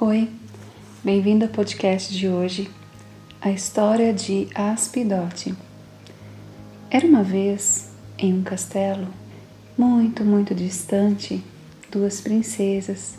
Oi, 0.00 0.30
bem-vindo 1.02 1.44
ao 1.44 1.50
podcast 1.50 2.16
de 2.16 2.28
hoje, 2.28 2.70
a 3.40 3.50
história 3.50 4.14
de 4.14 4.46
Asp 4.54 4.98
e 4.98 5.04
Dot. 5.04 5.52
Era 6.88 7.04
uma 7.04 7.24
vez, 7.24 7.90
em 8.16 8.32
um 8.32 8.44
castelo, 8.44 9.08
muito, 9.76 10.24
muito 10.24 10.54
distante, 10.54 11.42
duas 11.90 12.20
princesas 12.20 13.18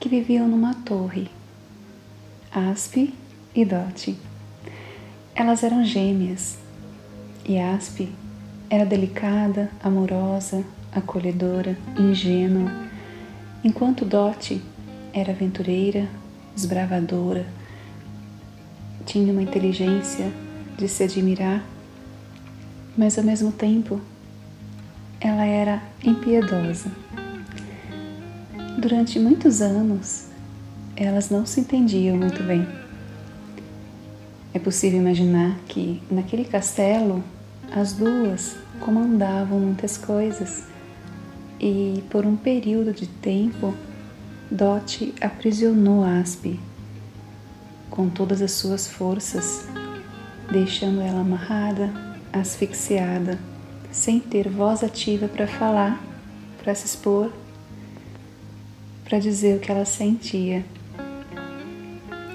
que 0.00 0.08
viviam 0.08 0.48
numa 0.48 0.72
torre, 0.72 1.28
Asp 2.50 3.12
e 3.54 3.64
Dot. 3.66 4.16
Elas 5.34 5.62
eram 5.62 5.84
gêmeas 5.84 6.56
e 7.44 7.58
Asp 7.58 8.08
era 8.70 8.86
delicada, 8.86 9.70
amorosa, 9.84 10.64
acolhedora, 10.92 11.76
ingênua, 11.98 12.72
enquanto 13.62 14.06
Dot 14.06 14.62
era 15.12 15.32
aventureira, 15.32 16.08
desbravadora, 16.54 17.46
tinha 19.04 19.32
uma 19.32 19.42
inteligência 19.42 20.30
de 20.78 20.88
se 20.88 21.02
admirar, 21.04 21.64
mas 22.96 23.18
ao 23.18 23.24
mesmo 23.24 23.50
tempo 23.50 24.00
ela 25.20 25.44
era 25.44 25.82
impiedosa. 26.04 26.90
Durante 28.78 29.18
muitos 29.18 29.60
anos, 29.60 30.26
elas 30.96 31.28
não 31.28 31.44
se 31.44 31.60
entendiam 31.60 32.16
muito 32.16 32.42
bem. 32.42 32.66
É 34.54 34.58
possível 34.58 35.00
imaginar 35.00 35.58
que 35.68 36.02
naquele 36.10 36.44
castelo 36.44 37.22
as 37.70 37.92
duas 37.92 38.56
comandavam 38.80 39.60
muitas 39.60 39.96
coisas 39.96 40.64
e 41.60 42.02
por 42.10 42.24
um 42.24 42.36
período 42.36 42.92
de 42.92 43.06
tempo 43.06 43.74
Dot 44.50 45.14
aprisionou 45.20 46.02
Aspe 46.02 46.58
com 47.88 48.08
todas 48.08 48.42
as 48.42 48.50
suas 48.50 48.88
forças, 48.88 49.68
deixando 50.50 51.00
ela 51.00 51.20
amarrada, 51.20 51.92
asfixiada, 52.32 53.38
sem 53.92 54.18
ter 54.18 54.48
voz 54.48 54.82
ativa 54.82 55.28
para 55.28 55.46
falar, 55.46 56.02
para 56.62 56.74
se 56.74 56.86
expor, 56.86 57.30
para 59.04 59.20
dizer 59.20 59.56
o 59.56 59.60
que 59.60 59.70
ela 59.70 59.84
sentia. 59.84 60.64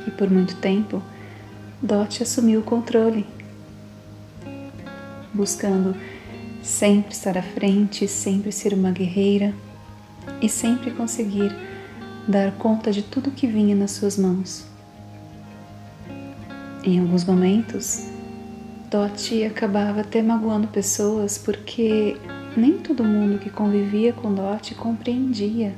E 0.07 0.11
por 0.11 0.29
muito 0.29 0.55
tempo, 0.55 1.01
Dot 1.81 2.23
assumiu 2.23 2.61
o 2.61 2.63
controle, 2.63 3.25
buscando 5.33 5.93
sempre 6.63 7.11
estar 7.11 7.37
à 7.37 7.43
frente, 7.43 8.07
sempre 8.07 8.53
ser 8.53 8.73
uma 8.73 8.91
guerreira 8.91 9.53
e 10.41 10.47
sempre 10.47 10.91
conseguir 10.91 11.64
dar 12.27 12.51
conta 12.53 12.91
de 12.91 13.01
tudo 13.01 13.31
que 13.31 13.47
vinha 13.47 13.75
nas 13.75 13.91
suas 13.91 14.17
mãos. 14.17 14.65
Em 16.83 16.99
alguns 16.99 17.23
momentos, 17.23 18.07
Dot 18.89 19.43
acabava 19.43 20.01
até 20.01 20.21
magoando 20.21 20.67
pessoas 20.67 21.37
porque 21.37 22.17
nem 22.55 22.73
todo 22.79 23.03
mundo 23.03 23.39
que 23.39 23.49
convivia 23.49 24.13
com 24.13 24.33
Dot 24.33 24.73
compreendia 24.75 25.73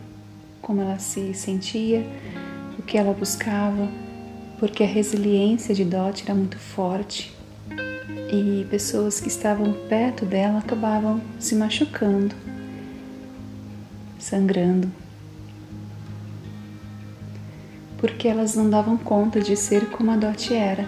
como 0.62 0.81
ela 0.81 1.00
se 1.00 1.34
sentia, 1.34 2.06
o 2.78 2.81
que 2.81 2.98
ela 2.98 3.14
buscava, 3.14 3.88
porque 4.59 4.84
a 4.84 4.88
resiliência 4.88 5.73
de 5.73 5.86
Dot 5.86 6.23
era 6.23 6.36
muito 6.36 6.58
forte 6.58 7.34
e 8.30 8.68
pessoas 8.70 9.22
que 9.22 9.30
estavam 9.30 9.72
perto 9.88 10.25
dela 10.25 10.59
acabavam 10.59 11.22
se 11.40 11.56
machucando, 11.56 12.36
sangrando 14.20 14.92
porque 18.08 18.30
elas 18.30 18.55
não 18.55 18.69
davam 18.69 18.95
conta 18.95 19.41
de 19.41 19.58
ser 19.58 19.89
como 19.89 20.11
a 20.11 20.16
Dot 20.16 20.53
era. 20.53 20.88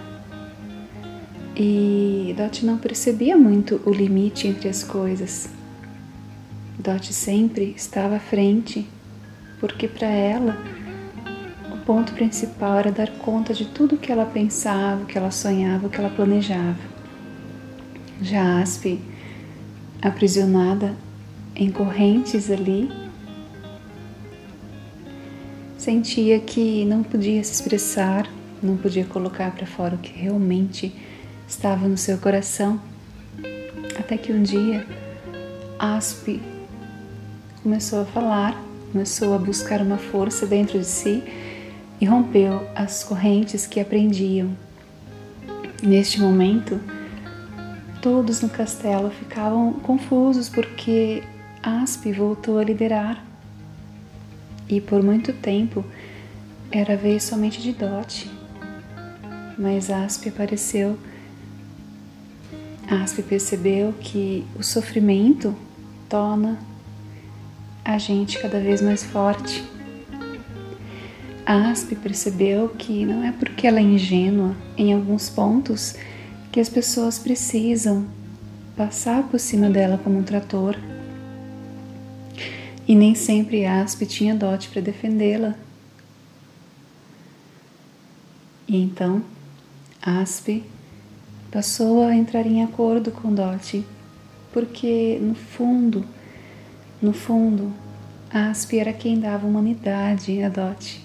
E 1.54 2.34
Dot 2.34 2.64
não 2.64 2.78
percebia 2.78 3.36
muito 3.36 3.78
o 3.84 3.90
limite 3.90 4.48
entre 4.48 4.70
as 4.70 4.82
coisas. 4.82 5.50
Dot 6.78 7.12
sempre 7.12 7.74
estava 7.76 8.16
à 8.16 8.18
frente, 8.18 8.88
porque 9.60 9.86
para 9.86 10.06
ela 10.06 10.56
o 11.70 11.76
ponto 11.84 12.14
principal 12.14 12.78
era 12.78 12.90
dar 12.90 13.10
conta 13.18 13.52
de 13.52 13.66
tudo 13.66 13.98
que 13.98 14.10
ela 14.10 14.24
pensava, 14.24 15.04
que 15.04 15.18
ela 15.18 15.30
sonhava, 15.30 15.90
que 15.90 15.98
ela 16.00 16.08
planejava. 16.08 16.78
Já 18.22 18.62
Aspe, 18.62 18.98
aprisionada 20.00 20.96
em 21.54 21.70
correntes 21.70 22.50
ali, 22.50 22.88
sentia 25.90 26.38
que 26.38 26.84
não 26.84 27.02
podia 27.02 27.42
se 27.42 27.52
expressar, 27.52 28.24
não 28.62 28.76
podia 28.76 29.04
colocar 29.04 29.50
para 29.50 29.66
fora 29.66 29.96
o 29.96 29.98
que 29.98 30.16
realmente 30.16 30.94
estava 31.48 31.88
no 31.88 31.98
seu 31.98 32.16
coração. 32.16 32.80
Até 33.98 34.16
que 34.16 34.32
um 34.32 34.40
dia 34.40 34.86
Aspe 35.80 36.40
começou 37.60 38.02
a 38.02 38.04
falar, 38.04 38.56
começou 38.92 39.34
a 39.34 39.38
buscar 39.38 39.82
uma 39.82 39.98
força 39.98 40.46
dentro 40.46 40.78
de 40.78 40.84
si 40.84 41.24
e 42.00 42.04
rompeu 42.04 42.64
as 42.76 43.02
correntes 43.02 43.66
que 43.66 43.80
aprendiam. 43.80 44.56
Neste 45.82 46.20
momento, 46.20 46.80
todos 48.00 48.42
no 48.42 48.48
castelo 48.48 49.10
ficavam 49.10 49.72
confusos 49.72 50.48
porque 50.48 51.24
Aspe 51.64 52.12
voltou 52.12 52.60
a 52.60 52.64
liderar 52.64 53.29
e 54.70 54.80
por 54.80 55.02
muito 55.02 55.32
tempo 55.32 55.84
era 56.70 56.96
vez 56.96 57.24
somente 57.24 57.60
de 57.60 57.72
Dot. 57.72 58.30
Mas 59.58 59.90
Aspe 59.90 60.28
apareceu. 60.28 60.96
Aspe 62.88 63.22
percebeu 63.22 63.92
que 64.00 64.46
o 64.56 64.62
sofrimento 64.62 65.54
torna 66.08 66.58
a 67.84 67.98
gente 67.98 68.38
cada 68.38 68.60
vez 68.60 68.80
mais 68.80 69.02
forte. 69.02 69.64
Aspe 71.44 71.96
percebeu 71.96 72.68
que 72.68 73.04
não 73.04 73.24
é 73.24 73.32
porque 73.32 73.66
ela 73.66 73.80
é 73.80 73.82
ingênua 73.82 74.54
em 74.78 74.92
alguns 74.94 75.28
pontos 75.28 75.96
que 76.52 76.60
as 76.60 76.68
pessoas 76.68 77.18
precisam 77.18 78.06
passar 78.76 79.24
por 79.24 79.40
cima 79.40 79.68
dela 79.68 79.98
como 80.02 80.18
um 80.18 80.22
trator 80.22 80.76
e 82.90 82.94
nem 82.96 83.14
sempre 83.14 83.64
Aspe 83.64 84.04
tinha 84.04 84.34
dote 84.34 84.68
para 84.68 84.82
defendê-la. 84.82 85.54
E 88.66 88.82
então 88.82 89.22
Aspe 90.02 90.64
passou 91.52 92.02
a 92.02 92.16
entrar 92.16 92.44
em 92.44 92.64
acordo 92.64 93.12
com 93.12 93.32
Dot, 93.32 93.86
porque 94.52 95.20
no 95.22 95.36
fundo, 95.36 96.04
no 97.00 97.12
fundo, 97.12 97.72
Aspe 98.28 98.80
era 98.80 98.92
quem 98.92 99.20
dava 99.20 99.46
humanidade 99.46 100.42
a 100.42 100.48
Dot. 100.48 101.00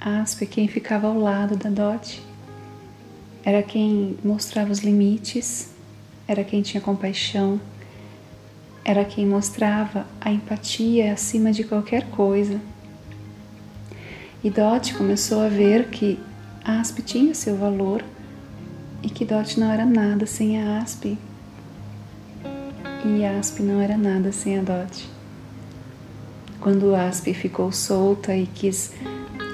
Aspe 0.00 0.44
é 0.44 0.48
quem 0.48 0.66
ficava 0.68 1.06
ao 1.06 1.18
lado 1.18 1.54
da 1.54 1.68
Dot. 1.68 2.22
Era 3.44 3.62
quem 3.62 4.16
mostrava 4.24 4.72
os 4.72 4.78
limites, 4.78 5.70
era 6.26 6.42
quem 6.42 6.62
tinha 6.62 6.80
compaixão, 6.80 7.60
era 8.84 9.04
quem 9.04 9.26
mostrava 9.26 10.06
a 10.20 10.30
empatia 10.30 11.12
acima 11.12 11.50
de 11.50 11.64
qualquer 11.64 12.10
coisa. 12.10 12.60
E 14.42 14.50
Dot 14.50 14.92
começou 14.94 15.40
a 15.40 15.48
ver 15.48 15.88
que 15.88 16.20
Asp 16.62 16.98
tinha 17.00 17.34
seu 17.34 17.56
valor 17.56 18.04
e 19.02 19.08
que 19.08 19.24
Dot 19.24 19.58
não 19.58 19.72
era 19.72 19.86
nada 19.86 20.26
sem 20.26 20.62
a 20.62 20.80
Asp. 20.80 21.16
E 23.06 23.24
Asp 23.24 23.60
não 23.60 23.80
era 23.80 23.96
nada 23.96 24.30
sem 24.32 24.58
a 24.58 24.62
Dot. 24.62 25.08
Quando 26.60 26.94
Asp 26.94 27.32
ficou 27.32 27.72
solta 27.72 28.36
e 28.36 28.46
quis 28.46 28.92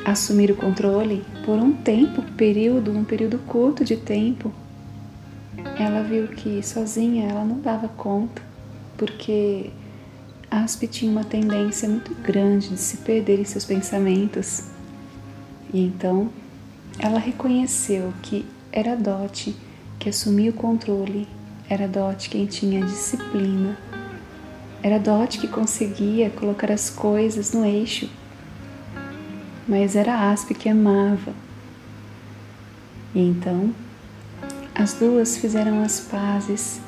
assumir 0.05 0.51
o 0.51 0.57
controle, 0.57 1.25
por 1.45 1.57
um 1.57 1.73
tempo, 1.73 2.23
período, 2.37 2.91
um 2.91 3.05
período 3.05 3.39
curto 3.39 3.85
de 3.85 3.97
tempo, 3.97 4.53
ela 5.79 6.03
viu 6.03 6.27
que 6.29 6.63
sozinha 6.65 7.29
ela 7.29 7.45
não 7.45 7.61
dava 7.61 7.87
conta 7.89 8.50
porque 9.01 9.71
Asp 10.51 10.87
tinha 10.87 11.11
uma 11.11 11.25
tendência 11.25 11.89
muito 11.89 12.15
grande 12.17 12.69
de 12.69 12.77
se 12.77 12.99
perder 12.99 13.41
em 13.41 13.45
seus 13.47 13.65
pensamentos. 13.65 14.65
E 15.73 15.81
então 15.81 16.29
ela 16.99 17.19
reconheceu 17.19 18.13
que 18.23 18.45
era 18.71 18.95
Dot 18.95 19.57
que 19.99 20.11
assumia 20.11 20.51
o 20.51 20.53
controle, 20.53 21.27
era 21.67 21.89
Dot 21.89 22.29
quem 22.29 22.45
tinha 22.45 22.85
disciplina, 22.85 23.75
era 24.83 24.99
Dot 24.99 25.39
que 25.39 25.49
conseguia 25.49 26.29
colocar 26.29 26.71
as 26.71 26.91
coisas 26.91 27.55
no 27.55 27.65
eixo, 27.65 28.07
mas 29.67 29.97
era 29.97 30.31
Asp 30.31 30.51
que 30.51 30.69
amava. 30.69 31.33
E 33.15 33.21
então 33.21 33.75
as 34.75 34.93
duas 34.93 35.39
fizeram 35.39 35.83
as 35.83 36.01
pazes 36.01 36.81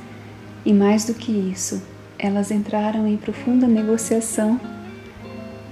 e 0.65 0.75
mais 0.75 1.05
do 1.07 1.15
que 1.15 1.33
isso, 1.33 1.83
elas 2.23 2.53
entraram 2.53 3.05
em 3.05 3.17
profunda 3.17 3.67
negociação, 3.67 4.61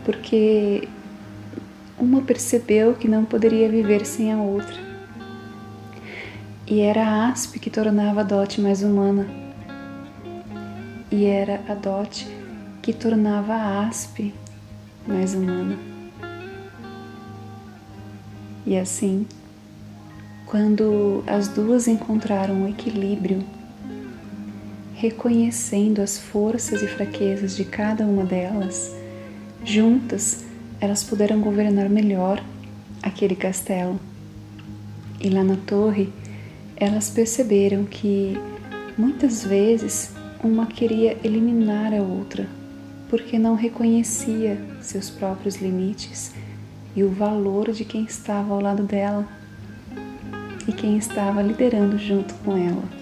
porque 0.04 0.88
uma 1.96 2.22
percebeu 2.22 2.94
que 2.94 3.06
não 3.06 3.24
poderia 3.24 3.68
viver 3.68 4.04
sem 4.04 4.32
a 4.32 4.38
outra. 4.38 4.74
E 6.66 6.80
era 6.80 7.06
a 7.06 7.28
Aspe 7.28 7.60
que 7.60 7.70
tornava 7.70 8.22
a 8.22 8.24
Dot 8.24 8.60
mais 8.60 8.82
humana. 8.82 9.28
E 11.08 11.24
era 11.24 11.60
a 11.68 11.74
Dot 11.74 12.26
que 12.82 12.92
tornava 12.92 13.54
a 13.54 13.86
Aspe 13.86 14.34
mais 15.06 15.34
humana. 15.34 15.78
E 18.66 18.76
assim, 18.76 19.24
quando 20.46 21.22
as 21.28 21.46
duas 21.46 21.86
encontraram 21.86 22.64
o 22.64 22.68
equilíbrio, 22.68 23.44
reconhecendo 25.00 26.02
as 26.02 26.18
forças 26.18 26.82
e 26.82 26.86
fraquezas 26.86 27.56
de 27.56 27.64
cada 27.64 28.04
uma 28.04 28.22
delas, 28.22 28.94
juntas 29.64 30.44
elas 30.78 31.02
puderam 31.02 31.40
governar 31.40 31.88
melhor 31.88 32.44
aquele 33.02 33.34
castelo. 33.34 33.98
E 35.18 35.30
lá 35.30 35.42
na 35.42 35.56
torre, 35.56 36.12
elas 36.76 37.08
perceberam 37.08 37.86
que 37.86 38.38
muitas 38.98 39.42
vezes 39.42 40.12
uma 40.44 40.66
queria 40.66 41.16
eliminar 41.24 41.94
a 41.94 42.02
outra 42.02 42.46
porque 43.08 43.38
não 43.38 43.54
reconhecia 43.54 44.60
seus 44.82 45.08
próprios 45.08 45.56
limites 45.56 46.34
e 46.94 47.02
o 47.02 47.08
valor 47.08 47.72
de 47.72 47.86
quem 47.86 48.04
estava 48.04 48.52
ao 48.52 48.60
lado 48.60 48.82
dela 48.82 49.26
e 50.68 50.72
quem 50.72 50.98
estava 50.98 51.40
liderando 51.40 51.98
junto 51.98 52.34
com 52.34 52.54
ela. 52.54 52.99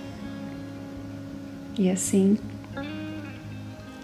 E 1.79 1.89
assim, 1.89 2.37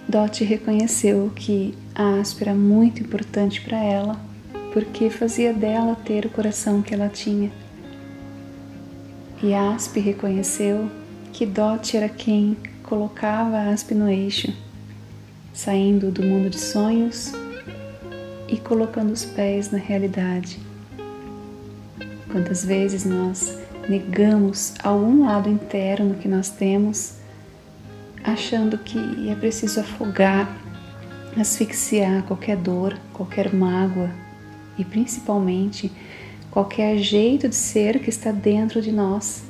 Dot 0.08 0.44
reconheceu 0.44 1.30
que 1.34 1.74
a 1.94 2.20
aspa 2.20 2.44
era 2.44 2.54
muito 2.54 3.02
importante 3.02 3.60
para 3.60 3.82
ela, 3.82 4.18
porque 4.72 5.10
fazia 5.10 5.52
dela 5.52 5.96
ter 5.96 6.24
o 6.24 6.30
coração 6.30 6.80
que 6.80 6.94
ela 6.94 7.08
tinha. 7.08 7.50
E 9.42 9.52
Aspe 9.52 10.00
reconheceu 10.00 10.88
que 11.32 11.44
Dot 11.44 11.96
era 11.96 12.08
quem 12.08 12.56
colocava 12.82 13.70
Aspe 13.70 13.94
no 13.94 14.08
eixo 14.08 14.52
saindo 15.54 16.10
do 16.10 16.20
mundo 16.22 16.50
de 16.50 16.58
sonhos 16.58 17.32
e 18.48 18.56
colocando 18.58 19.12
os 19.12 19.24
pés 19.24 19.70
na 19.70 19.78
realidade. 19.78 20.58
Quantas 22.30 22.64
vezes 22.64 23.04
nós 23.04 23.56
negamos 23.88 24.74
algum 24.82 25.24
lado 25.26 25.48
interno 25.48 26.16
que 26.16 26.26
nós 26.26 26.50
temos, 26.50 27.14
achando 28.24 28.78
que 28.78 29.28
é 29.28 29.34
preciso 29.34 29.80
afogar, 29.80 30.50
asfixiar 31.38 32.22
qualquer 32.22 32.56
dor, 32.56 32.98
qualquer 33.12 33.54
mágoa 33.54 34.10
e 34.78 34.84
principalmente 34.84 35.92
qualquer 36.50 36.96
jeito 36.96 37.48
de 37.48 37.54
ser 37.54 37.98
que 37.98 38.08
está 38.08 38.32
dentro 38.32 38.80
de 38.80 38.90
nós. 38.90 39.44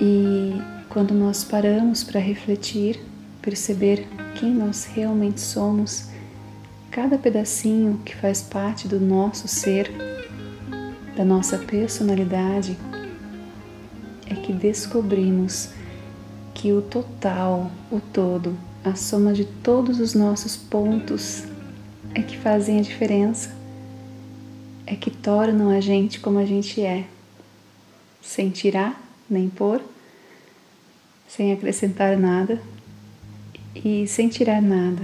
E 0.00 0.60
quando 0.88 1.14
nós 1.14 1.44
paramos 1.44 2.02
para 2.02 2.18
refletir, 2.18 3.00
perceber 3.40 4.08
quem 4.34 4.52
nós 4.52 4.84
realmente 4.84 5.40
somos, 5.40 6.08
cada 6.90 7.16
pedacinho 7.16 8.00
que 8.04 8.16
faz 8.16 8.42
parte 8.42 8.88
do 8.88 8.98
nosso 8.98 9.46
ser, 9.46 9.92
da 11.16 11.24
nossa 11.24 11.58
personalidade, 11.58 12.76
é 14.26 14.34
que 14.34 14.52
descobrimos 14.52 15.70
que 16.54 16.72
o 16.72 16.80
total, 16.80 17.70
o 17.90 18.00
todo, 18.00 18.56
a 18.84 18.94
soma 18.94 19.32
de 19.32 19.44
todos 19.44 19.98
os 19.98 20.14
nossos 20.14 20.56
pontos 20.56 21.44
é 22.14 22.22
que 22.22 22.38
fazem 22.38 22.78
a 22.78 22.82
diferença, 22.82 23.54
é 24.86 24.94
que 24.94 25.10
tornam 25.10 25.70
a 25.70 25.80
gente 25.80 26.20
como 26.20 26.38
a 26.38 26.44
gente 26.44 26.80
é, 26.80 27.04
sem 28.22 28.50
tirar 28.50 29.02
nem 29.28 29.48
pôr, 29.48 29.82
sem 31.26 31.52
acrescentar 31.52 32.16
nada 32.16 32.60
e 33.74 34.06
sem 34.06 34.28
tirar 34.28 34.62
nada. 34.62 35.02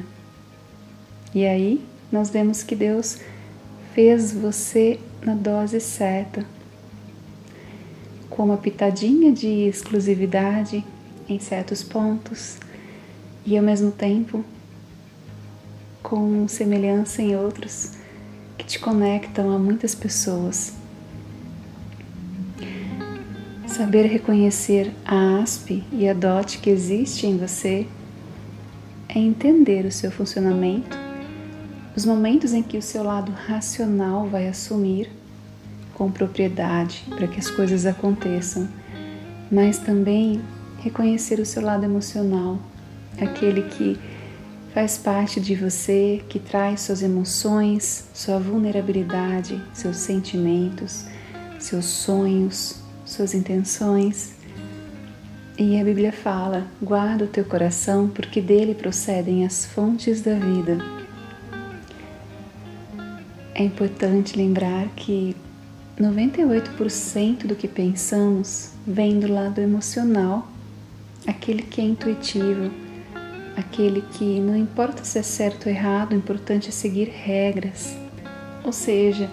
E 1.34 1.44
aí 1.44 1.84
nós 2.12 2.30
vemos 2.30 2.62
que 2.62 2.76
Deus 2.76 3.18
fez 3.94 4.32
você 4.32 5.00
na 5.22 5.34
dose 5.34 5.80
certa, 5.80 6.44
com 8.28 8.44
uma 8.44 8.56
pitadinha 8.56 9.32
de 9.32 9.48
exclusividade 9.68 10.84
em 11.32 11.38
certos 11.38 11.82
pontos 11.82 12.58
e 13.46 13.56
ao 13.56 13.62
mesmo 13.62 13.90
tempo 13.90 14.44
com 16.02 16.48
semelhança 16.48 17.22
em 17.22 17.36
outros 17.36 17.92
que 18.58 18.64
te 18.64 18.78
conectam 18.78 19.54
a 19.54 19.58
muitas 19.58 19.94
pessoas. 19.94 20.74
Saber 23.66 24.06
reconhecer 24.06 24.92
a 25.04 25.38
aspe 25.38 25.84
e 25.92 26.08
a 26.08 26.12
dote 26.12 26.58
que 26.58 26.68
existe 26.68 27.26
em 27.26 27.38
você 27.38 27.86
é 29.08 29.18
entender 29.18 29.86
o 29.86 29.92
seu 29.92 30.10
funcionamento, 30.10 30.98
os 31.96 32.04
momentos 32.04 32.52
em 32.52 32.62
que 32.62 32.76
o 32.76 32.82
seu 32.82 33.02
lado 33.02 33.32
racional 33.32 34.26
vai 34.26 34.48
assumir 34.48 35.10
com 35.94 36.10
propriedade 36.10 37.04
para 37.10 37.26
que 37.26 37.38
as 37.38 37.50
coisas 37.50 37.86
aconteçam, 37.86 38.68
mas 39.50 39.78
também 39.78 40.40
reconhecer 40.80 41.38
o 41.40 41.46
seu 41.46 41.62
lado 41.62 41.84
emocional, 41.84 42.58
aquele 43.20 43.62
que 43.62 43.98
faz 44.74 44.98
parte 44.98 45.40
de 45.40 45.54
você, 45.54 46.22
que 46.28 46.38
traz 46.38 46.82
suas 46.82 47.02
emoções, 47.02 48.08
sua 48.12 48.38
vulnerabilidade, 48.38 49.62
seus 49.72 49.96
sentimentos, 49.96 51.06
seus 51.58 51.84
sonhos, 51.84 52.76
suas 53.04 53.34
intenções 53.34 54.40
e 55.62 55.78
a 55.78 55.84
Bíblia 55.84 56.10
fala: 56.10 56.66
guarda 56.80 57.26
o 57.26 57.28
teu 57.28 57.44
coração, 57.44 58.08
porque 58.08 58.40
dele 58.40 58.74
procedem 58.74 59.44
as 59.44 59.66
fontes 59.66 60.22
da 60.22 60.32
vida. 60.32 60.78
É 63.54 63.62
importante 63.62 64.38
lembrar 64.38 64.88
que 64.96 65.36
98% 65.98 67.46
do 67.46 67.54
que 67.54 67.68
pensamos 67.68 68.70
vem 68.86 69.20
do 69.20 69.30
lado 69.30 69.60
emocional, 69.60 70.48
aquele 71.26 71.62
que 71.62 71.80
é 71.80 71.84
intuitivo, 71.84 72.70
aquele 73.56 74.02
que 74.02 74.40
não 74.40 74.56
importa 74.56 75.04
se 75.04 75.18
é 75.18 75.22
certo 75.22 75.66
ou 75.66 75.72
errado, 75.72 76.12
o 76.12 76.16
importante 76.16 76.68
é 76.68 76.72
seguir 76.72 77.08
regras. 77.08 77.96
Ou 78.64 78.72
seja, 78.72 79.30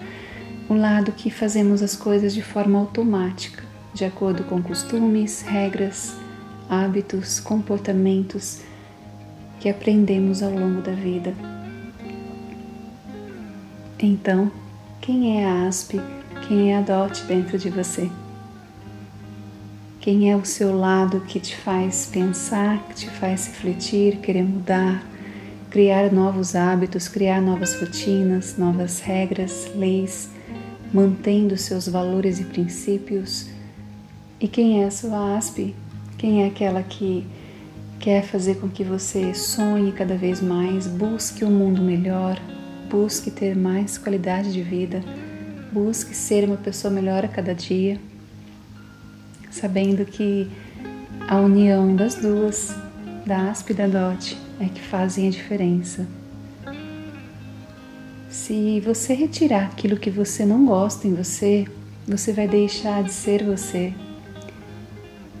o 0.68 0.74
lado 0.74 1.12
que 1.12 1.30
fazemos 1.30 1.82
as 1.82 1.94
coisas 1.96 2.34
de 2.34 2.42
forma 2.42 2.78
automática 2.78 3.68
de 3.98 4.04
acordo 4.04 4.44
com 4.44 4.62
costumes, 4.62 5.42
regras, 5.42 6.16
hábitos, 6.68 7.40
comportamentos 7.40 8.60
que 9.58 9.68
aprendemos 9.68 10.40
ao 10.42 10.52
longo 10.52 10.80
da 10.80 10.92
vida. 10.92 11.34
Então, 13.98 14.52
quem 15.00 15.40
é 15.40 15.46
a 15.46 15.66
aspe? 15.66 16.00
Quem 16.46 16.72
é 16.72 16.78
a 16.78 16.80
dote 16.80 17.24
dentro 17.24 17.58
de 17.58 17.68
você? 17.70 18.08
Quem 20.00 20.30
é 20.30 20.36
o 20.36 20.44
seu 20.44 20.78
lado 20.78 21.22
que 21.22 21.40
te 21.40 21.56
faz 21.56 22.06
pensar, 22.06 22.86
que 22.88 22.94
te 22.94 23.10
faz 23.10 23.48
refletir, 23.48 24.18
querer 24.18 24.44
mudar, 24.44 25.04
criar 25.70 26.12
novos 26.12 26.54
hábitos, 26.54 27.08
criar 27.08 27.42
novas 27.42 27.74
rotinas, 27.80 28.56
novas 28.56 29.00
regras, 29.00 29.68
leis, 29.74 30.30
mantendo 30.94 31.56
seus 31.56 31.88
valores 31.88 32.38
e 32.38 32.44
princípios? 32.44 33.48
E 34.40 34.46
quem 34.46 34.84
é 34.84 34.86
a 34.86 34.90
sua 34.90 35.36
aspe? 35.36 35.74
Quem 36.16 36.44
é 36.44 36.46
aquela 36.46 36.82
que 36.82 37.26
quer 37.98 38.22
fazer 38.22 38.60
com 38.60 38.68
que 38.68 38.84
você 38.84 39.34
sonhe 39.34 39.90
cada 39.90 40.16
vez 40.16 40.40
mais, 40.40 40.86
busque 40.86 41.44
um 41.44 41.50
mundo 41.50 41.82
melhor, 41.82 42.40
busque 42.88 43.32
ter 43.32 43.56
mais 43.56 43.98
qualidade 43.98 44.52
de 44.52 44.62
vida, 44.62 45.02
busque 45.72 46.14
ser 46.14 46.44
uma 46.44 46.56
pessoa 46.56 46.92
melhor 46.92 47.24
a 47.24 47.28
cada 47.28 47.52
dia, 47.52 47.98
sabendo 49.50 50.04
que 50.04 50.50
a 51.26 51.36
união 51.36 51.94
das 51.94 52.14
duas, 52.14 52.74
da 53.26 53.50
aspe 53.50 53.72
e 53.72 53.76
da 53.76 53.86
é 54.60 54.64
que 54.66 54.80
fazem 54.80 55.28
a 55.28 55.30
diferença. 55.30 56.06
Se 58.28 58.80
você 58.80 59.14
retirar 59.14 59.66
aquilo 59.66 59.96
que 59.96 60.10
você 60.10 60.44
não 60.44 60.66
gosta 60.66 61.06
em 61.06 61.14
você, 61.14 61.66
você 62.06 62.32
vai 62.32 62.48
deixar 62.48 63.02
de 63.02 63.12
ser 63.12 63.44
você 63.44 63.92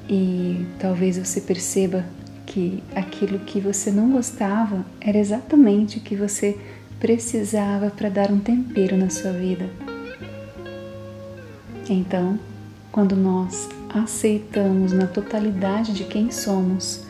e 0.08 0.66
talvez 0.78 1.18
você 1.18 1.40
perceba 1.40 2.04
que 2.46 2.82
aquilo 2.94 3.38
que 3.40 3.60
você 3.60 3.90
não 3.90 4.10
gostava 4.10 4.84
era 5.00 5.18
exatamente 5.18 5.98
o 5.98 6.00
que 6.00 6.16
você 6.16 6.58
precisava 6.98 7.90
para 7.90 8.08
dar 8.08 8.30
um 8.30 8.38
tempero 8.38 8.96
na 8.96 9.10
sua 9.10 9.32
vida. 9.32 9.68
Então, 11.88 12.38
quando 12.90 13.14
nós 13.14 13.68
aceitamos 13.90 14.92
na 14.92 15.06
totalidade 15.06 15.92
de 15.92 16.04
quem 16.04 16.30
somos 16.30 17.06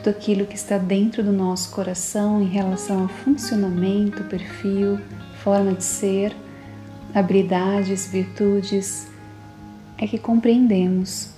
tudo 0.00 0.10
aquilo 0.10 0.46
que 0.46 0.54
está 0.54 0.78
dentro 0.78 1.22
do 1.22 1.32
nosso 1.32 1.70
coração 1.70 2.42
em 2.42 2.46
relação 2.46 3.02
ao 3.02 3.08
funcionamento, 3.08 4.24
perfil, 4.24 4.98
forma 5.42 5.74
de 5.74 5.84
ser, 5.84 6.34
habilidades, 7.14 8.06
virtudes, 8.06 9.08
é 9.98 10.06
que 10.06 10.18
compreendemos 10.18 11.30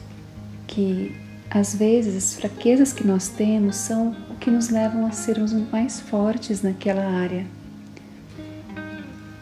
que 0.68 1.14
às 1.50 1.74
vezes 1.74 2.16
as 2.16 2.34
fraquezas 2.36 2.92
que 2.92 3.06
nós 3.06 3.28
temos 3.28 3.76
são 3.76 4.16
o 4.30 4.36
que 4.36 4.50
nos 4.50 4.70
levam 4.70 5.06
a 5.06 5.10
sermos 5.10 5.52
mais 5.52 6.00
fortes 6.00 6.62
naquela 6.62 7.04
área. 7.04 7.44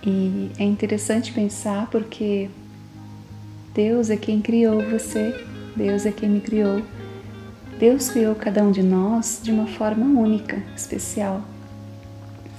E 0.04 0.50
é 0.58 0.64
interessante 0.64 1.30
pensar 1.30 1.90
porque 1.90 2.48
Deus 3.74 4.10
é 4.10 4.16
quem 4.16 4.40
criou 4.40 4.82
você, 4.90 5.34
Deus 5.76 6.04
é 6.04 6.10
quem 6.10 6.28
me 6.28 6.40
criou. 6.40 6.82
Deus 7.78 8.10
criou 8.10 8.34
cada 8.34 8.62
um 8.62 8.72
de 8.72 8.82
nós 8.82 9.40
de 9.42 9.52
uma 9.52 9.66
forma 9.66 10.04
única, 10.04 10.62
especial. 10.76 11.42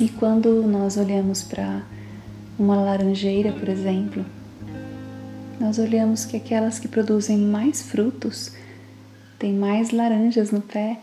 E 0.01 0.08
quando 0.10 0.63
nós 0.63 0.98
olhamos 0.98 1.44
para 1.44 1.84
uma 2.58 2.75
laranjeira, 2.75 3.51
por 3.51 3.68
exemplo, 3.68 4.25
nós 5.60 5.77
olhamos 5.77 6.25
que 6.25 6.38
aquelas 6.38 6.80
que 6.80 6.88
produzem 6.88 7.38
mais 7.38 7.84
frutos, 7.84 8.51
têm 9.38 9.53
mais 9.53 9.91
laranjas 9.91 10.50
no 10.50 10.62
pé, 10.62 10.98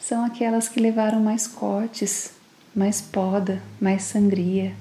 são 0.00 0.24
aquelas 0.24 0.68
que 0.68 0.80
levaram 0.80 1.20
mais 1.20 1.46
cortes, 1.46 2.32
mais 2.74 3.00
poda, 3.00 3.62
mais 3.80 4.02
sangria. 4.02 4.72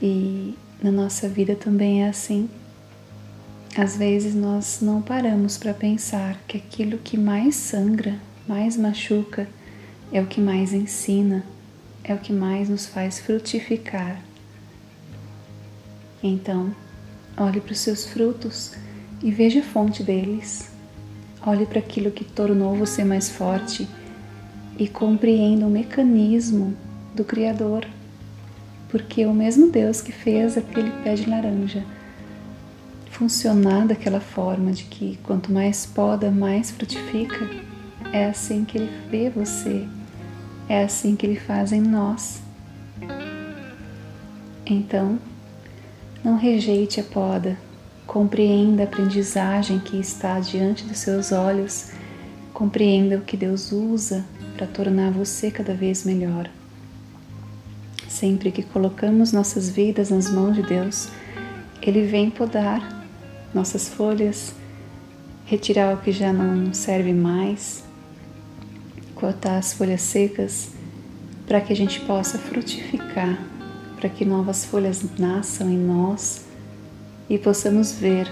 E 0.00 0.54
na 0.82 0.90
nossa 0.90 1.28
vida 1.28 1.54
também 1.54 2.04
é 2.04 2.08
assim. 2.08 2.48
Às 3.76 3.96
vezes 3.96 4.36
nós 4.36 4.78
não 4.80 5.02
paramos 5.02 5.58
para 5.58 5.74
pensar 5.74 6.40
que 6.46 6.56
aquilo 6.56 6.96
que 6.96 7.18
mais 7.18 7.56
sangra, 7.56 8.14
mais 8.46 8.76
machuca, 8.76 9.48
é 10.12 10.20
o 10.20 10.26
que 10.26 10.40
mais 10.40 10.72
ensina, 10.72 11.44
é 12.04 12.14
o 12.14 12.18
que 12.18 12.32
mais 12.32 12.68
nos 12.68 12.86
faz 12.86 13.18
frutificar. 13.18 14.22
Então, 16.22 16.72
olhe 17.36 17.60
para 17.60 17.72
os 17.72 17.80
seus 17.80 18.06
frutos 18.06 18.74
e 19.20 19.32
veja 19.32 19.58
a 19.58 19.64
fonte 19.64 20.04
deles. 20.04 20.70
Olhe 21.44 21.66
para 21.66 21.80
aquilo 21.80 22.12
que 22.12 22.24
tornou 22.24 22.76
você 22.76 23.02
mais 23.02 23.28
forte 23.28 23.88
e 24.78 24.86
compreenda 24.86 25.66
o 25.66 25.70
mecanismo 25.70 26.76
do 27.12 27.24
Criador. 27.24 27.84
Porque 28.88 29.26
o 29.26 29.34
mesmo 29.34 29.68
Deus 29.68 30.00
que 30.00 30.12
fez 30.12 30.56
aquele 30.56 30.92
pé 31.02 31.14
de 31.14 31.28
laranja 31.28 31.84
funcionar 33.14 33.86
daquela 33.86 34.18
forma 34.18 34.72
de 34.72 34.84
que 34.84 35.18
quanto 35.22 35.52
mais 35.52 35.86
poda, 35.86 36.32
mais 36.32 36.72
frutifica, 36.72 37.48
é 38.12 38.26
assim 38.26 38.64
que 38.64 38.76
ele 38.76 38.90
vê 39.08 39.30
você, 39.30 39.86
é 40.68 40.82
assim 40.82 41.14
que 41.14 41.24
ele 41.24 41.38
faz 41.38 41.72
em 41.72 41.80
nós. 41.80 42.42
Então, 44.66 45.18
não 46.24 46.36
rejeite 46.36 47.00
a 47.00 47.04
poda, 47.04 47.56
compreenda 48.04 48.82
a 48.82 48.86
aprendizagem 48.86 49.78
que 49.78 49.96
está 49.96 50.40
diante 50.40 50.84
dos 50.84 50.98
seus 50.98 51.30
olhos, 51.30 51.92
compreenda 52.52 53.16
o 53.16 53.22
que 53.22 53.36
Deus 53.36 53.70
usa 53.70 54.24
para 54.56 54.66
tornar 54.66 55.12
você 55.12 55.52
cada 55.52 55.72
vez 55.72 56.04
melhor. 56.04 56.50
Sempre 58.08 58.50
que 58.50 58.62
colocamos 58.62 59.32
nossas 59.32 59.68
vidas 59.70 60.10
nas 60.10 60.28
mãos 60.28 60.56
de 60.56 60.62
Deus, 60.62 61.08
Ele 61.80 62.06
vem 62.06 62.28
podar 62.28 63.03
nossas 63.54 63.88
folhas, 63.88 64.52
retirar 65.46 65.94
o 65.94 65.98
que 65.98 66.10
já 66.10 66.32
não 66.32 66.74
serve 66.74 67.12
mais, 67.12 67.84
cortar 69.14 69.58
as 69.58 69.72
folhas 69.72 70.00
secas 70.00 70.70
para 71.46 71.60
que 71.60 71.72
a 71.72 71.76
gente 71.76 72.00
possa 72.00 72.38
frutificar, 72.38 73.38
para 73.96 74.08
que 74.08 74.24
novas 74.24 74.64
folhas 74.64 75.04
nasçam 75.18 75.70
em 75.70 75.78
nós 75.78 76.44
e 77.28 77.38
possamos 77.38 77.92
ver 77.92 78.30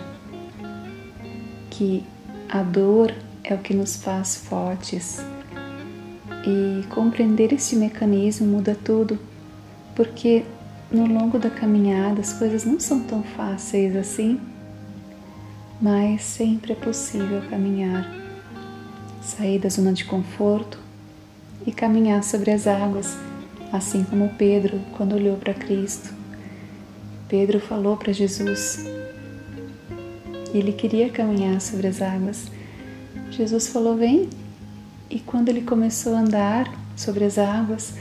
que 1.70 2.04
a 2.48 2.62
dor 2.62 3.14
é 3.44 3.54
o 3.54 3.58
que 3.58 3.74
nos 3.74 3.96
faz 3.96 4.36
fortes. 4.36 5.20
E 6.44 6.84
compreender 6.88 7.52
esse 7.52 7.76
mecanismo 7.76 8.46
muda 8.46 8.76
tudo, 8.84 9.18
porque 9.94 10.44
no 10.90 11.06
longo 11.06 11.38
da 11.38 11.48
caminhada 11.48 12.20
as 12.20 12.32
coisas 12.32 12.64
não 12.64 12.80
são 12.80 13.00
tão 13.00 13.22
fáceis 13.22 13.94
assim 13.94 14.40
mas 15.82 16.22
sempre 16.22 16.74
é 16.74 16.76
possível 16.76 17.42
caminhar, 17.50 18.08
sair 19.20 19.58
da 19.58 19.68
zona 19.68 19.92
de 19.92 20.04
conforto 20.04 20.78
e 21.66 21.72
caminhar 21.72 22.22
sobre 22.22 22.52
as 22.52 22.68
águas, 22.68 23.16
assim 23.72 24.04
como 24.04 24.28
Pedro 24.38 24.80
quando 24.96 25.16
olhou 25.16 25.36
para 25.36 25.52
Cristo. 25.52 26.14
Pedro 27.28 27.58
falou 27.58 27.96
para 27.96 28.12
Jesus, 28.12 28.86
ele 30.54 30.72
queria 30.72 31.10
caminhar 31.10 31.60
sobre 31.60 31.88
as 31.88 32.00
águas. 32.00 32.46
Jesus 33.32 33.66
falou: 33.66 33.96
Vem. 33.96 34.30
E 35.10 35.18
quando 35.18 35.50
ele 35.50 35.62
começou 35.62 36.14
a 36.14 36.20
andar 36.20 36.72
sobre 36.96 37.24
as 37.24 37.36
águas, 37.36 37.94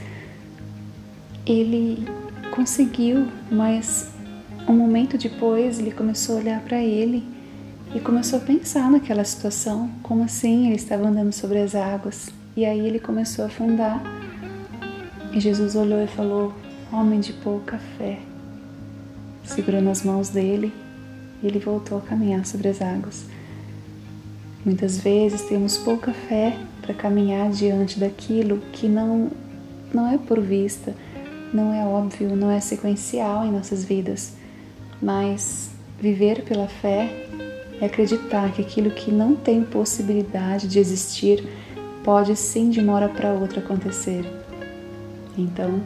ele 1.44 2.06
conseguiu, 2.54 3.26
mas 3.50 4.08
um 4.66 4.72
momento 4.72 5.18
depois 5.18 5.78
ele 5.78 5.90
começou 5.90 6.36
a 6.36 6.38
olhar 6.38 6.60
para 6.62 6.80
ele 6.80 7.31
e 7.94 8.00
começou 8.00 8.38
a 8.38 8.42
pensar 8.42 8.90
naquela 8.90 9.24
situação, 9.24 9.90
como 10.02 10.24
assim 10.24 10.66
ele 10.66 10.76
estava 10.76 11.08
andando 11.08 11.32
sobre 11.32 11.58
as 11.58 11.74
águas. 11.74 12.30
E 12.56 12.64
aí 12.64 12.80
ele 12.80 12.98
começou 12.98 13.44
a 13.44 13.48
afundar. 13.48 14.02
E 15.32 15.40
Jesus 15.40 15.76
olhou 15.76 16.02
e 16.02 16.06
falou: 16.06 16.54
Homem 16.92 17.20
de 17.20 17.32
pouca 17.32 17.78
fé. 17.98 18.18
Segurou 19.44 19.80
nas 19.80 20.02
mãos 20.02 20.28
dele 20.28 20.72
ele 21.42 21.58
voltou 21.58 21.98
a 21.98 22.00
caminhar 22.00 22.46
sobre 22.46 22.68
as 22.68 22.80
águas. 22.80 23.24
Muitas 24.64 24.98
vezes 24.98 25.42
temos 25.42 25.76
pouca 25.76 26.12
fé 26.12 26.56
para 26.80 26.94
caminhar 26.94 27.50
diante 27.50 27.98
daquilo 27.98 28.58
que 28.72 28.88
não, 28.88 29.30
não 29.92 30.08
é 30.08 30.16
por 30.16 30.40
vista, 30.40 30.94
não 31.52 31.74
é 31.74 31.84
óbvio, 31.84 32.36
não 32.36 32.50
é 32.50 32.60
sequencial 32.60 33.44
em 33.44 33.50
nossas 33.50 33.84
vidas, 33.84 34.34
mas 35.00 35.70
viver 36.00 36.44
pela 36.44 36.68
fé 36.68 37.28
é 37.82 37.86
acreditar 37.86 38.52
que 38.52 38.62
aquilo 38.62 38.92
que 38.92 39.10
não 39.10 39.34
tem 39.34 39.64
possibilidade 39.64 40.68
de 40.68 40.78
existir 40.78 41.44
pode 42.04 42.36
sim 42.36 42.70
de 42.70 42.78
uma 42.78 42.92
hora 42.92 43.08
para 43.08 43.32
outra 43.32 43.58
acontecer. 43.58 44.24
Então, 45.36 45.82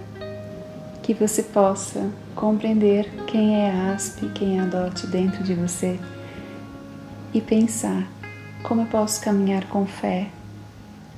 que 1.02 1.14
você 1.14 1.42
possa 1.42 2.10
compreender 2.34 3.08
quem 3.26 3.62
é 3.62 3.70
a 3.70 3.94
ASP, 3.94 4.28
quem 4.34 4.58
é 4.58 4.60
a 4.60 4.66
DOT 4.66 5.06
dentro 5.06 5.42
de 5.42 5.54
você 5.54 5.98
e 7.32 7.40
pensar 7.40 8.06
como 8.62 8.82
eu 8.82 8.86
posso 8.86 9.22
caminhar 9.22 9.66
com 9.68 9.86
fé, 9.86 10.28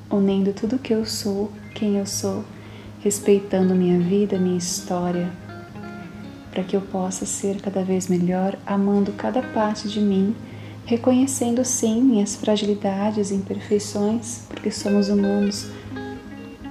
unindo 0.09 0.53
tudo 0.53 0.79
que 0.79 0.95
eu 0.95 1.05
sou, 1.05 1.51
quem 1.75 1.97
eu 1.97 2.07
sou, 2.07 2.45
respeitando 3.01 3.75
minha 3.75 3.99
vida, 3.99 4.39
minha 4.39 4.59
história, 4.59 5.29
para 6.53 6.63
que 6.63 6.77
eu 6.77 6.81
possa 6.81 7.27
ser 7.27 7.61
cada 7.61 7.83
vez 7.83 8.07
melhor, 8.07 8.57
amando 8.65 9.11
cada 9.13 9.43
parte 9.43 9.89
de 9.89 10.01
mim 10.01 10.37
reconhecendo 10.89 11.63
sim 11.67 12.01
minhas 12.01 12.35
fragilidades 12.35 13.31
e 13.31 13.35
imperfeições, 13.35 14.41
porque 14.49 14.71
somos 14.71 15.11
humanos, 15.11 15.67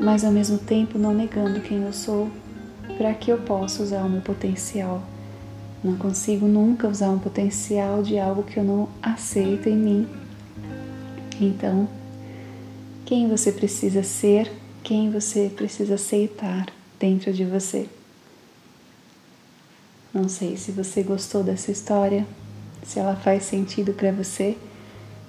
mas 0.01 0.25
ao 0.25 0.31
mesmo 0.31 0.57
tempo 0.57 0.97
não 0.97 1.13
negando 1.13 1.61
quem 1.61 1.83
eu 1.83 1.93
sou, 1.93 2.27
para 2.97 3.13
que 3.13 3.31
eu 3.31 3.37
possa 3.37 3.83
usar 3.83 4.03
o 4.03 4.09
meu 4.09 4.21
potencial. 4.21 5.03
Não 5.83 5.95
consigo 5.95 6.47
nunca 6.47 6.87
usar 6.87 7.11
um 7.11 7.19
potencial 7.19 8.01
de 8.01 8.17
algo 8.17 8.41
que 8.41 8.57
eu 8.57 8.63
não 8.63 8.89
aceito 9.03 9.69
em 9.69 9.77
mim. 9.77 10.07
Então, 11.39 11.87
quem 13.05 13.29
você 13.29 13.51
precisa 13.51 14.01
ser, 14.01 14.51
quem 14.81 15.11
você 15.11 15.51
precisa 15.55 15.93
aceitar 15.93 16.65
dentro 16.99 17.31
de 17.31 17.45
você. 17.45 17.87
Não 20.11 20.27
sei 20.27 20.57
se 20.57 20.71
você 20.71 21.03
gostou 21.03 21.43
dessa 21.43 21.71
história, 21.71 22.25
se 22.87 22.99
ela 22.99 23.17
faz 23.17 23.43
sentido 23.43 23.91
para 23.91 24.13
você, 24.13 24.57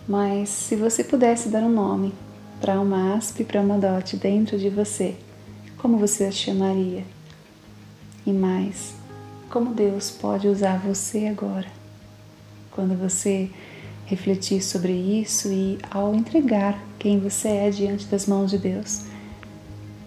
mas 0.06 0.48
se 0.48 0.76
você 0.76 1.02
pudesse 1.02 1.48
dar 1.48 1.64
um 1.64 1.68
nome 1.68 2.14
para 2.60 2.80
uma 2.80 3.16
asp 3.16 3.40
para 3.44 3.60
uma 3.60 3.76
dot 3.76 4.16
dentro 4.16 4.56
de 4.56 4.70
você, 4.70 5.16
como 5.76 5.98
você 5.98 6.26
a 6.26 6.30
chamaria? 6.30 7.02
E 8.24 8.32
mais, 8.32 8.94
como 9.50 9.74
Deus 9.74 10.08
pode 10.08 10.46
usar 10.46 10.78
você 10.78 11.26
agora? 11.26 11.66
Quando 12.70 12.96
você 12.96 13.50
refletir 14.06 14.62
sobre 14.62 14.92
isso 14.92 15.48
e 15.48 15.80
ao 15.90 16.14
entregar 16.14 16.80
quem 16.96 17.18
você 17.18 17.48
é 17.48 17.70
diante 17.70 18.06
das 18.06 18.26
mãos 18.26 18.52
de 18.52 18.58
Deus, 18.58 19.02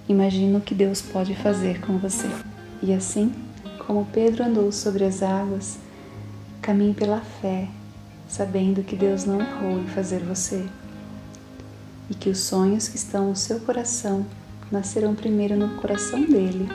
imagina 0.08 0.58
o 0.58 0.62
que 0.62 0.74
Deus 0.74 1.02
pode 1.02 1.36
fazer 1.36 1.82
com 1.82 1.98
você. 1.98 2.30
E 2.82 2.94
assim, 2.94 3.34
como 3.86 4.06
Pedro 4.06 4.46
andou 4.46 4.72
sobre 4.72 5.04
as 5.04 5.22
águas, 5.22 5.78
Caminhe 6.62 6.94
pela 6.94 7.22
fé, 7.22 7.68
sabendo 8.28 8.84
que 8.84 8.96
Deus 8.96 9.26
não 9.26 9.40
errou 9.42 9.80
em 9.80 9.88
fazer 9.88 10.20
você 10.20 10.66
e 12.10 12.14
que 12.14 12.30
os 12.30 12.40
sonhos 12.40 12.88
que 12.88 12.98
estão 12.98 13.30
no 13.30 13.36
seu 13.36 13.60
coração 13.62 14.26
nascerão 14.72 15.16
primeiro 15.16 15.56
no 15.56 15.76
coração 15.82 16.22
dele 16.24 16.70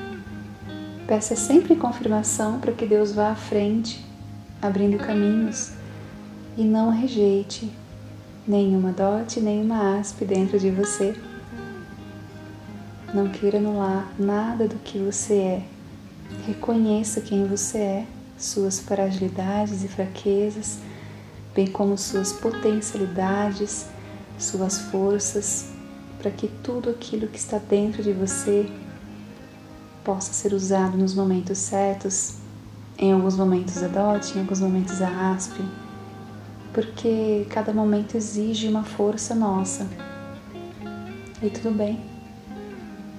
Peça 1.07 1.37
sempre 1.37 1.77
confirmação 1.77 2.59
para 2.59 2.73
que 2.73 2.85
Deus 2.85 3.13
vá 3.13 3.31
à 3.31 3.37
frente, 3.37 4.05
abrindo 4.61 4.99
caminhos, 4.99 5.71
e 6.57 6.65
não 6.65 6.91
rejeite 6.91 7.71
nenhuma 8.45 8.91
dote, 8.91 9.39
nenhuma 9.39 10.01
aspe 10.01 10.25
dentro 10.25 10.59
de 10.59 10.69
você. 10.69 11.15
Não 13.15 13.29
queira 13.29 13.59
anular 13.59 14.13
nada 14.19 14.67
do 14.67 14.75
que 14.81 14.99
você 14.99 15.35
é. 15.35 15.63
Reconheça 16.45 17.21
quem 17.21 17.47
você 17.47 17.79
é, 17.79 18.07
suas 18.37 18.81
fragilidades 18.81 19.83
e 19.85 19.89
fraquezas, 19.89 20.79
bem 21.55 21.67
como 21.67 21.97
suas 21.97 22.33
potencialidades, 22.33 23.87
suas 24.39 24.79
forças, 24.79 25.71
para 26.19 26.31
que 26.31 26.49
tudo 26.49 26.91
aquilo 26.91 27.29
que 27.29 27.39
está 27.39 27.59
dentro 27.59 28.03
de 28.03 28.13
você 28.13 28.71
possa 30.05 30.33
ser 30.33 30.53
usado 30.53 30.97
nos 30.97 31.15
momentos 31.15 31.59
certos, 31.59 32.35
em 32.99 33.13
alguns 33.13 33.37
momentos 33.37 33.83
a 33.83 33.89
dote, 33.89 34.37
em 34.37 34.41
alguns 34.41 34.61
momentos 34.61 35.03
a 35.03 35.33
aspe, 35.33 35.63
porque 36.73 37.47
cada 37.51 37.73
momento 37.73 38.17
exige 38.17 38.69
uma 38.69 38.85
força 38.85 39.35
nossa. 39.35 39.87
E 41.43 41.51
tudo 41.51 41.71
bem, 41.75 42.01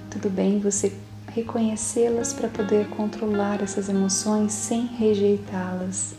tudo 0.10 0.30
bem 0.30 0.60
você 0.60 0.96
reconhecê-las 1.38 2.34
para 2.34 2.50
poder 2.50 2.88
controlar 2.90 3.62
essas 3.62 3.90
emoções 3.90 4.54
sem 4.54 4.86
rejeitá-las. 4.86 6.16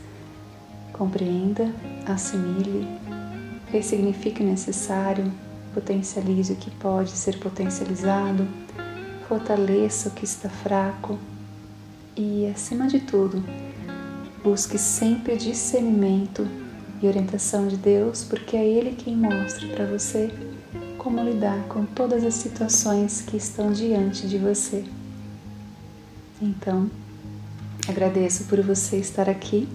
Compreenda, 0.93 1.73
assimile, 2.07 2.87
ressignifique 3.71 4.43
o 4.43 4.47
necessário, 4.47 5.33
potencialize 5.73 6.53
o 6.53 6.57
que 6.57 6.71
pode 6.71 7.11
ser 7.11 7.39
potencializado 7.39 8.47
fortaleça 9.29 10.09
o 10.09 10.13
que 10.13 10.25
está 10.25 10.49
fraco 10.49 11.19
e, 12.17 12.47
acima 12.47 12.87
de 12.87 12.99
tudo, 12.99 13.45
busque 14.43 14.79
sempre 14.79 15.37
discernimento 15.37 16.49
e 17.03 17.07
orientação 17.07 17.69
de 17.69 17.77
Deus, 17.77 18.25
porque 18.25 18.57
é 18.57 18.67
Ele 18.67 18.97
quem 18.97 19.15
mostra 19.15 19.69
para 19.69 19.85
você 19.85 20.31
como 20.97 21.23
lidar 21.23 21.63
com 21.69 21.85
todas 21.85 22.25
as 22.25 22.35
situações 22.35 23.21
que 23.21 23.37
estão 23.37 23.71
diante 23.71 24.27
de 24.27 24.39
você. 24.39 24.85
Então, 26.40 26.90
agradeço 27.88 28.45
por 28.45 28.61
você 28.61 28.97
estar 28.97 29.28
aqui 29.28 29.68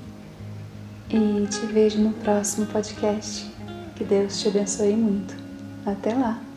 e 1.09 1.47
te 1.47 1.65
vejo 1.65 1.99
no 1.99 2.13
próximo 2.13 2.65
podcast. 2.67 3.51
Que 3.95 4.03
Deus 4.03 4.41
te 4.41 4.47
abençoe 4.47 4.95
muito. 4.95 5.35
Até 5.85 6.13
lá! 6.13 6.52